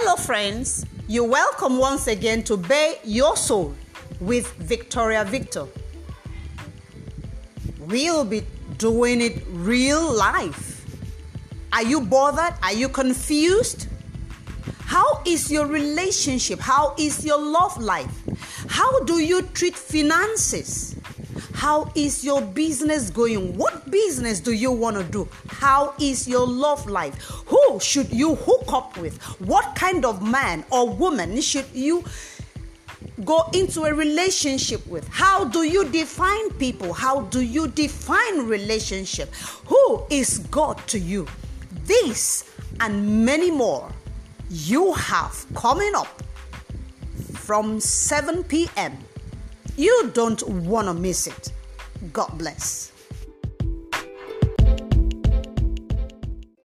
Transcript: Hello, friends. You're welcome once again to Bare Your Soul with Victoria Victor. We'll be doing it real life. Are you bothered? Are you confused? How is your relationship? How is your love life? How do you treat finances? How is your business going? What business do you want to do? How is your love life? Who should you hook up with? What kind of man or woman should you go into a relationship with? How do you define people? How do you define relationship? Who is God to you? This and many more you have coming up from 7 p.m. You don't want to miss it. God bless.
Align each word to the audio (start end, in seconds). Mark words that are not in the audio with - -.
Hello, 0.00 0.14
friends. 0.14 0.86
You're 1.08 1.28
welcome 1.28 1.76
once 1.76 2.06
again 2.06 2.44
to 2.44 2.56
Bare 2.56 2.94
Your 3.02 3.36
Soul 3.36 3.74
with 4.20 4.46
Victoria 4.52 5.24
Victor. 5.24 5.66
We'll 7.80 8.24
be 8.24 8.46
doing 8.76 9.20
it 9.20 9.42
real 9.48 10.16
life. 10.16 10.86
Are 11.72 11.82
you 11.82 12.00
bothered? 12.00 12.54
Are 12.62 12.72
you 12.72 12.88
confused? 12.88 13.88
How 14.82 15.20
is 15.26 15.50
your 15.50 15.66
relationship? 15.66 16.60
How 16.60 16.94
is 16.96 17.24
your 17.24 17.42
love 17.42 17.76
life? 17.78 18.22
How 18.68 19.00
do 19.00 19.18
you 19.18 19.42
treat 19.42 19.74
finances? 19.74 20.94
How 21.54 21.90
is 21.96 22.24
your 22.24 22.40
business 22.40 23.10
going? 23.10 23.58
What 23.58 23.90
business 23.90 24.38
do 24.38 24.52
you 24.52 24.70
want 24.70 24.96
to 24.96 25.02
do? 25.02 25.28
How 25.48 25.92
is 25.98 26.28
your 26.28 26.46
love 26.46 26.86
life? 26.86 27.16
Who 27.46 27.57
should 27.78 28.10
you 28.10 28.36
hook 28.36 28.72
up 28.72 28.96
with? 28.96 29.20
What 29.40 29.74
kind 29.74 30.06
of 30.06 30.22
man 30.22 30.64
or 30.70 30.88
woman 30.88 31.40
should 31.42 31.66
you 31.74 32.04
go 33.24 33.50
into 33.52 33.82
a 33.84 33.92
relationship 33.92 34.86
with? 34.86 35.06
How 35.08 35.44
do 35.44 35.64
you 35.64 35.84
define 35.88 36.50
people? 36.52 36.92
How 36.92 37.22
do 37.22 37.42
you 37.42 37.68
define 37.68 38.46
relationship? 38.46 39.34
Who 39.66 40.02
is 40.08 40.38
God 40.50 40.78
to 40.88 40.98
you? 40.98 41.26
This 41.84 42.44
and 42.80 43.24
many 43.26 43.50
more 43.50 43.90
you 44.50 44.94
have 44.94 45.44
coming 45.54 45.94
up 45.94 46.22
from 47.34 47.80
7 47.80 48.44
p.m. 48.44 48.96
You 49.76 50.10
don't 50.14 50.42
want 50.48 50.88
to 50.88 50.94
miss 50.94 51.26
it. 51.26 51.52
God 52.12 52.30
bless. 52.38 52.92